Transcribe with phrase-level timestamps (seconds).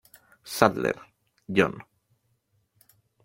[0.43, 0.97] Sadler,
[1.47, 1.77] John.